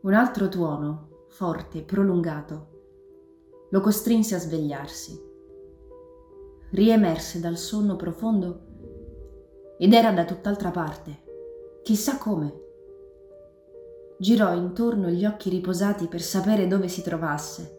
[0.00, 2.68] Un altro tuono, forte, prolungato,
[3.70, 5.20] lo costrinse a svegliarsi.
[6.70, 8.60] Riemerse dal sonno profondo
[9.76, 12.60] ed era da tutt'altra parte, chissà come.
[14.18, 17.78] Girò intorno gli occhi riposati per sapere dove si trovasse.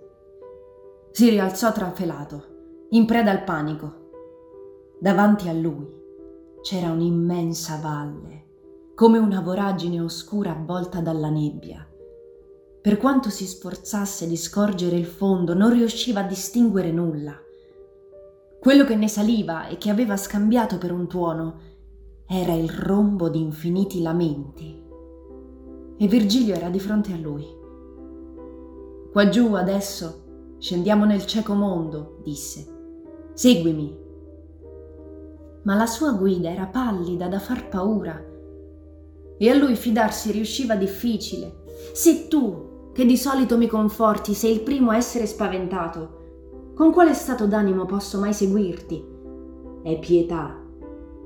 [1.11, 4.09] Si rialzò trafelato, in preda al panico.
[4.99, 5.89] Davanti a lui
[6.61, 8.43] c'era un'immensa valle,
[8.93, 11.88] come una voragine oscura avvolta dalla nebbia.
[12.81, 17.37] Per quanto si sforzasse di scorgere il fondo, non riusciva a distinguere nulla.
[18.57, 21.59] Quello che ne saliva e che aveva scambiato per un tuono
[22.25, 24.81] era il rombo di infiniti lamenti.
[25.97, 27.45] E Virgilio era di fronte a lui.
[29.11, 32.65] Qua giù adesso scendiamo nel cieco mondo, disse.
[33.33, 33.97] Seguimi.
[35.63, 38.23] Ma la sua guida era pallida da far paura
[39.37, 41.63] e a lui fidarsi riusciva difficile.
[41.93, 42.68] Se tu,
[42.99, 47.85] che di solito mi conforti, sei il primo a essere spaventato, con quale stato d'animo
[47.85, 49.01] posso mai seguirti?
[49.83, 50.61] È pietà,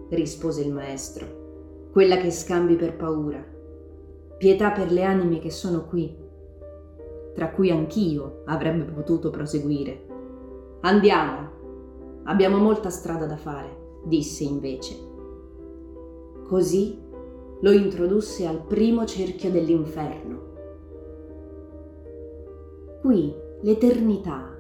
[0.10, 3.44] rispose il maestro, quella che scambi per paura.
[4.38, 6.16] Pietà per le anime che sono qui,
[7.34, 10.06] tra cui anch'io avrebbe potuto proseguire.
[10.82, 11.50] Andiamo,
[12.26, 14.96] abbiamo molta strada da fare, disse invece.
[16.48, 17.00] Così
[17.62, 20.52] lo introdusse al primo cerchio dell'inferno.
[23.04, 24.56] Qui l'eternità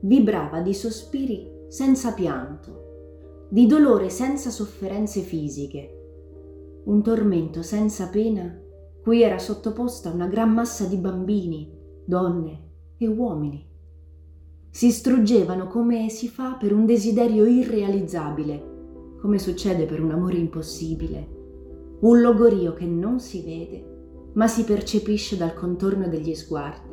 [0.00, 8.52] vibrava di sospiri senza pianto, di dolore senza sofferenze fisiche, un tormento senza pena
[9.00, 11.72] cui era sottoposta una gran massa di bambini,
[12.04, 13.64] donne e uomini.
[14.68, 21.38] Si struggevano come si fa per un desiderio irrealizzabile, come succede per un amore impossibile
[22.00, 26.91] un logorio che non si vede, ma si percepisce dal contorno degli sguardi.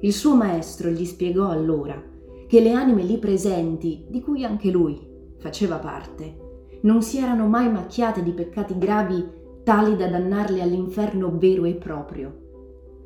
[0.00, 2.00] Il suo maestro gli spiegò allora
[2.46, 4.98] che le anime lì presenti, di cui anche lui
[5.38, 6.46] faceva parte,
[6.82, 9.24] non si erano mai macchiate di peccati gravi
[9.64, 12.46] tali da dannarle all'inferno vero e proprio.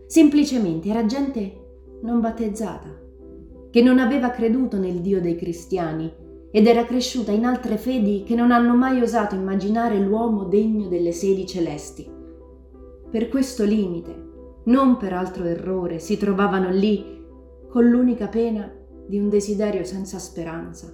[0.07, 1.61] Semplicemente era gente
[2.03, 2.89] non battezzata,
[3.71, 6.13] che non aveva creduto nel Dio dei cristiani
[6.51, 11.13] ed era cresciuta in altre fedi che non hanno mai osato immaginare l'uomo degno delle
[11.13, 12.09] sedi celesti.
[13.11, 14.31] Per questo limite,
[14.65, 17.25] non per altro errore, si trovavano lì
[17.69, 18.71] con l'unica pena
[19.07, 20.93] di un desiderio senza speranza.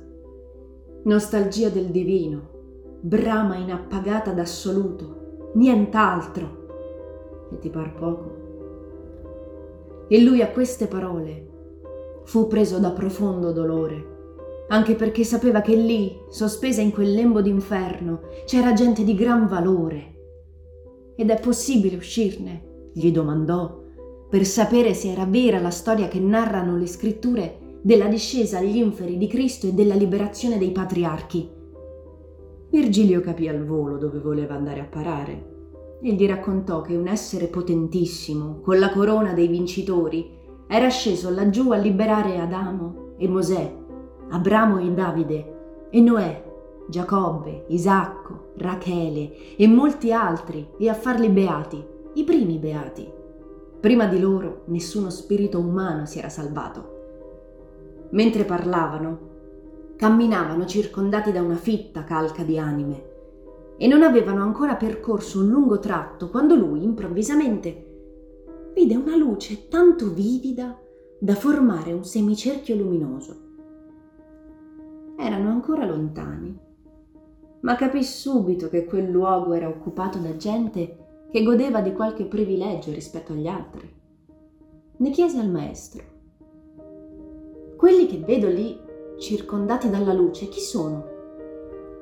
[1.05, 7.49] Nostalgia del divino, brama inappagata d'assoluto, nient'altro.
[7.53, 8.37] E ti par poco?
[10.09, 11.47] E lui a queste parole
[12.25, 14.17] fu preso da profondo dolore
[14.71, 20.17] anche perché sapeva che lì, sospesa in quel lembo d'inferno, c'era gente di gran valore.
[21.17, 22.68] Ed è possibile uscirne?
[22.93, 23.83] Gli domandò,
[24.29, 29.17] per sapere se era vera la storia che narrano le scritture della discesa agli inferi
[29.17, 31.51] di Cristo e della liberazione dei patriarchi.
[32.71, 35.57] Virgilio capì al volo dove voleva andare a parare
[36.03, 41.71] e gli raccontò che un essere potentissimo, con la corona dei vincitori, era sceso laggiù
[41.71, 43.87] a liberare Adamo e Mosè
[44.31, 46.45] Abramo e Davide, e Noè,
[46.87, 51.83] Giacobbe, Isacco, Rachele e molti altri e a farli beati,
[52.19, 53.09] i primi beati.
[53.81, 56.97] Prima di loro nessuno spirito umano si era salvato.
[58.11, 59.27] Mentre parlavano,
[59.97, 63.07] camminavano circondati da una fitta calca di anime
[63.77, 67.85] e non avevano ancora percorso un lungo tratto quando lui improvvisamente
[68.75, 70.77] vide una luce tanto vivida
[71.19, 73.47] da formare un semicerchio luminoso
[75.21, 76.57] erano ancora lontani,
[77.61, 82.93] ma capì subito che quel luogo era occupato da gente che godeva di qualche privilegio
[82.93, 83.89] rispetto agli altri.
[84.97, 86.03] Ne chiese al maestro.
[87.77, 88.79] Quelli che vedo lì,
[89.19, 91.17] circondati dalla luce, chi sono?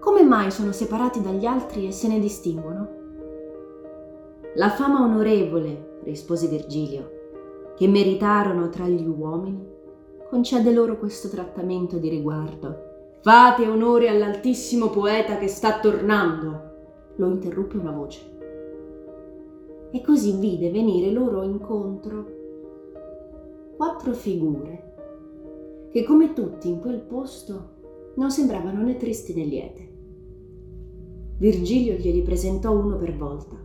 [0.01, 2.89] Come mai sono separati dagli altri e se ne distinguono?
[4.55, 9.67] La fama onorevole, rispose Virgilio, che meritarono tra gli uomini,
[10.31, 12.87] concede loro questo trattamento di riguardo
[13.27, 18.36] Fate onore all'altissimo poeta che sta tornando, lo interruppe una voce.
[19.91, 22.35] E così vide venire loro incontro
[23.77, 24.95] quattro figure
[25.91, 27.75] che come tutti in quel posto
[28.17, 29.95] non sembravano né tristi né liete.
[31.39, 33.57] Virgilio glieli presentò uno per volta.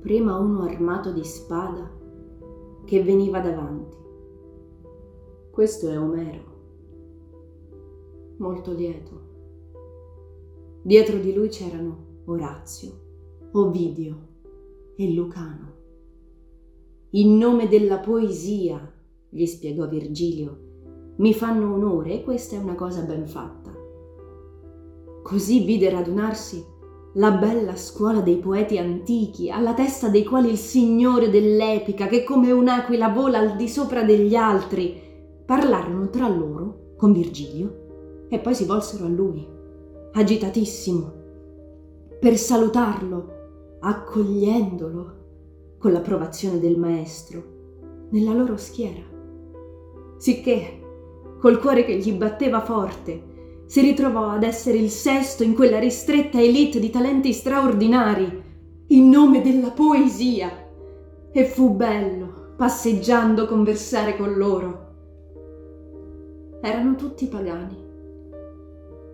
[0.00, 1.90] Prima uno armato di spada
[2.84, 3.96] che veniva davanti.
[5.50, 6.52] Questo è Omero
[8.36, 9.32] molto lieto.
[10.82, 12.92] Dietro di lui c'erano Orazio,
[13.52, 14.32] Ovidio
[14.96, 15.72] e Lucano.
[17.10, 18.92] in nome della poesia,
[19.28, 20.58] gli spiegò Virgilio,
[21.16, 23.72] mi fanno onore e questa è una cosa ben fatta.
[25.22, 26.64] Così vide radunarsi
[27.14, 32.50] la bella scuola dei poeti antichi, alla testa dei quali il signore dell'epica, che come
[32.50, 35.00] un'aquila vola al di sopra degli altri,
[35.46, 39.46] parlarono tra loro con Virgilio e poi si volsero a lui,
[40.12, 41.12] agitatissimo,
[42.18, 43.33] per salutarlo,
[43.84, 45.22] accogliendolo
[45.78, 47.42] con l'approvazione del maestro
[48.10, 49.02] nella loro schiera.
[50.16, 50.80] Sicché,
[51.38, 53.32] col cuore che gli batteva forte,
[53.66, 58.42] si ritrovò ad essere il sesto in quella ristretta elite di talenti straordinari,
[58.88, 60.50] in nome della poesia.
[61.32, 64.92] E fu bello, passeggiando, conversare con loro.
[66.60, 67.76] Erano tutti pagani.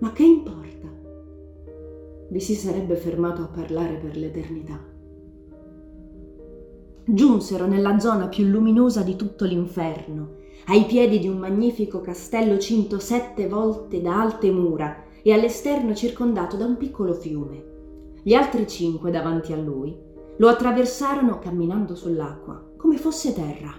[0.00, 0.89] Ma che importa?
[2.31, 4.81] Vi si sarebbe fermato a parlare per l'eternità.
[7.05, 10.37] Giunsero nella zona più luminosa di tutto l'inferno
[10.67, 16.56] ai piedi di un magnifico castello cinto sette volte da alte mura e all'esterno circondato
[16.56, 17.65] da un piccolo fiume.
[18.23, 19.93] Gli altri cinque davanti a lui
[20.37, 23.73] lo attraversarono camminando sull'acqua, come fosse terra.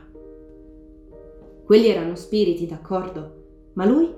[1.64, 4.14] Quelli erano spiriti, d'accordo, ma lui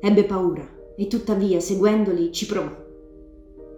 [0.00, 2.90] ebbe paura e tuttavia, seguendoli, ci provò.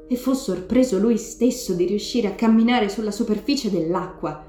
[0.07, 4.45] E fu sorpreso lui stesso di riuscire a camminare sulla superficie dell'acqua.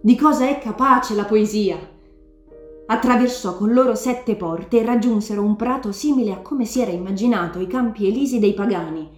[0.00, 1.98] Di cosa è capace la poesia?
[2.90, 7.60] attraversò con loro sette porte e raggiunsero un prato simile a come si era immaginato
[7.60, 9.08] i campi elisi dei pagani,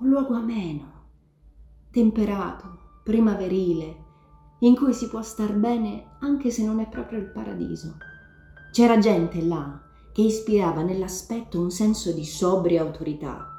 [0.00, 0.92] un luogo ameno,
[1.92, 4.04] temperato, primaverile,
[4.60, 7.96] in cui si può star bene anche se non è proprio il paradiso.
[8.72, 9.80] C'era gente là
[10.12, 13.55] che ispirava nell'aspetto un senso di sobria autorità,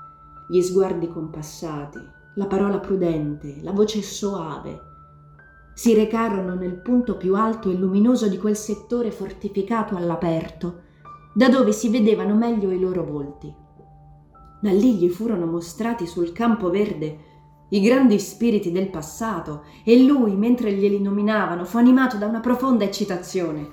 [0.48, 2.00] gli sguardi compassati,
[2.36, 4.88] la parola prudente, la voce soave,
[5.78, 10.82] si recarono nel punto più alto e luminoso di quel settore fortificato all'aperto,
[11.36, 13.54] da dove si vedevano meglio i loro volti.
[14.60, 17.20] Da lì gli furono mostrati sul campo verde
[17.70, 22.84] i grandi spiriti del passato e lui, mentre glieli nominavano, fu animato da una profonda
[22.84, 23.68] eccitazione.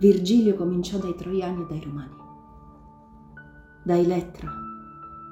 [0.00, 2.16] Virgilio cominciò dai Troiani e dai Romani,
[3.84, 4.50] da Elettra,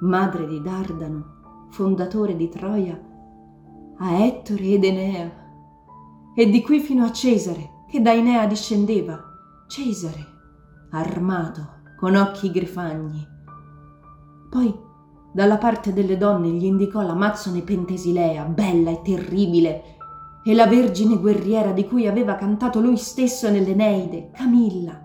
[0.05, 2.97] madre di Dardano, fondatore di Troia,
[3.97, 5.31] a Ettore ed Enea,
[6.35, 9.19] e di qui fino a Cesare, che da Enea discendeva,
[9.67, 10.25] Cesare,
[10.91, 13.25] armato, con occhi grifagni.
[14.49, 14.73] Poi,
[15.33, 19.83] dalla parte delle donne, gli indicò l'Amazzone Pentesilea, bella e terribile,
[20.43, 25.03] e la Vergine guerriera di cui aveva cantato lui stesso nell'Eneide, Camilla,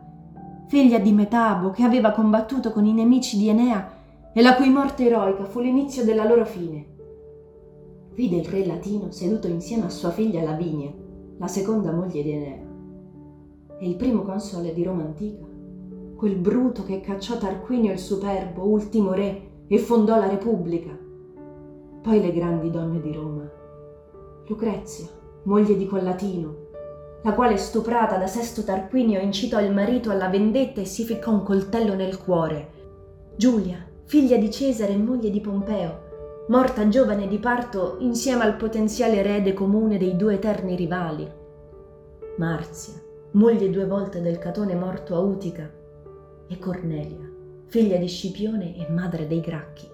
[0.69, 3.99] figlia di Metabo, che aveva combattuto con i nemici di Enea
[4.33, 6.91] e la cui morte eroica fu l'inizio della loro fine
[8.21, 10.93] vide il re latino seduto insieme a sua figlia Lavinia,
[11.39, 12.59] la seconda moglie di Enea,
[13.79, 15.47] e il primo console di Roma antica,
[16.17, 20.91] quel bruto che cacciò Tarquinio il superbo, ultimo re, e fondò la Repubblica.
[22.03, 23.51] Poi le grandi donne di Roma.
[24.47, 25.07] Lucrezia,
[25.45, 26.69] moglie di quel latino,
[27.23, 31.43] la quale stuprata da Sesto Tarquinio incitò il marito alla vendetta e si ficcò un
[31.43, 32.69] coltello nel cuore.
[33.37, 33.79] Giulia,
[34.11, 39.53] figlia di Cesare e moglie di Pompeo, morta giovane di parto insieme al potenziale erede
[39.53, 41.31] comune dei due eterni rivali.
[42.39, 43.01] Marzia,
[43.35, 45.71] moglie due volte del Catone morto a Utica,
[46.49, 47.31] e Cornelia,
[47.67, 49.89] figlia di Scipione e madre dei Gracchi.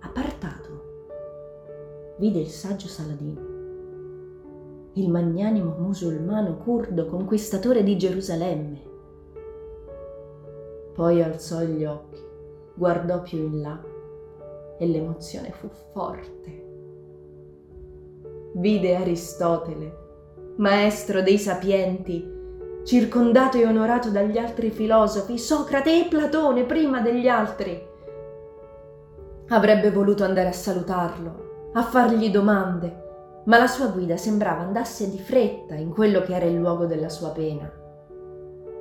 [0.00, 0.68] Appartato,
[2.18, 3.40] vide il saggio Saladino,
[4.92, 8.90] il magnanimo musulmano curdo conquistatore di Gerusalemme.
[10.94, 12.20] Poi alzò gli occhi,
[12.74, 13.80] guardò più in là
[14.78, 16.64] e l'emozione fu forte.
[18.54, 19.96] Vide Aristotele,
[20.56, 22.30] maestro dei sapienti,
[22.84, 27.90] circondato e onorato dagli altri filosofi, Socrate e Platone prima degli altri.
[29.48, 35.18] Avrebbe voluto andare a salutarlo, a fargli domande, ma la sua guida sembrava andasse di
[35.18, 37.81] fretta in quello che era il luogo della sua pena.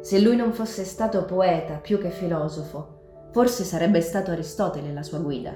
[0.01, 5.19] Se lui non fosse stato poeta più che filosofo, forse sarebbe stato Aristotele la sua
[5.19, 5.53] guida.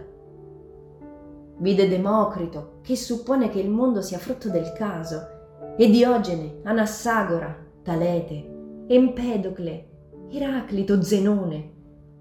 [1.58, 5.34] Vide Democrito, che suppone che il mondo sia frutto del caso,
[5.78, 9.90] e Diogene, Anassagora, Talete, Empedocle,
[10.30, 11.74] Eraclito, Zenone.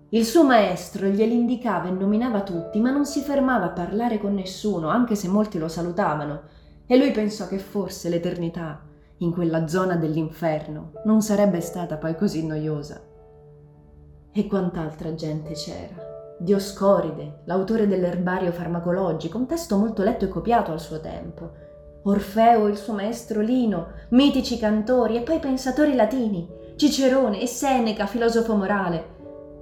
[0.09, 4.33] Il suo maestro glieli indicava e nominava tutti, ma non si fermava a parlare con
[4.33, 6.43] nessuno, anche se molti lo salutavano,
[6.87, 8.81] e lui pensò che forse l'eternità,
[9.18, 13.00] in quella zona dell'inferno, non sarebbe stata poi così noiosa.
[14.33, 20.80] E quant'altra gente c'era Dioscoride, l'autore dell'erbario farmacologico, un testo molto letto e copiato al
[20.80, 21.62] suo tempo,
[22.02, 28.06] Orfeo e il suo maestro Lino, mitici cantori e poi pensatori latini, Cicerone e Seneca,
[28.06, 29.12] filosofo morale.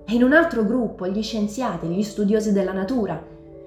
[0.06, 3.22] E in un altro gruppo gli scienziati, gli studiosi della natura,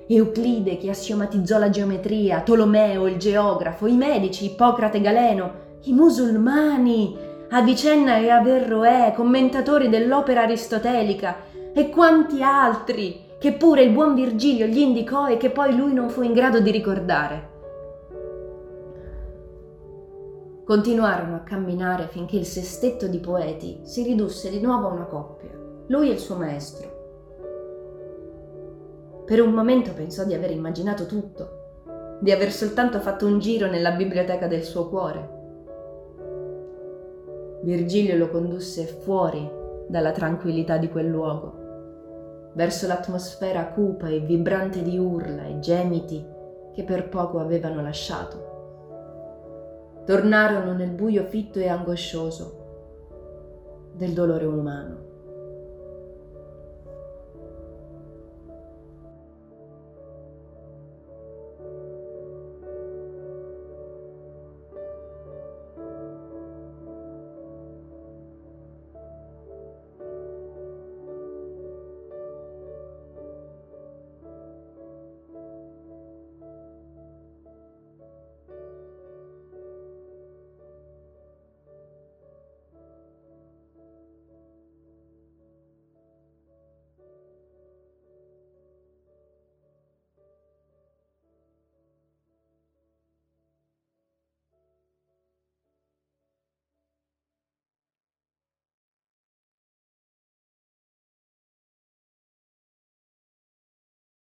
[0.07, 7.17] Euclide che assiomatizzò la geometria, Tolomeo il geografo, i medici, Ippocrate Galeno, i musulmani,
[7.49, 11.35] Avicenna e Averroè, commentatori dell'opera aristotelica,
[11.73, 16.09] e quanti altri che pure il buon Virgilio gli indicò e che poi lui non
[16.09, 17.53] fu in grado di ricordare.
[20.63, 25.51] Continuarono a camminare finché il sestetto di poeti si ridusse di nuovo a una coppia,
[25.87, 27.03] lui e il suo maestro.
[29.25, 33.91] Per un momento pensò di aver immaginato tutto, di aver soltanto fatto un giro nella
[33.91, 35.34] biblioteca del suo cuore.
[37.65, 39.49] Virgilio lo condusse fuori
[39.87, 46.23] dalla tranquillità di quel luogo, verso l'atmosfera cupa e vibrante di urla e gemiti
[46.73, 48.53] che per poco avevano lasciato.
[50.05, 55.14] Tornarono nel buio fitto e angoscioso del dolore umano.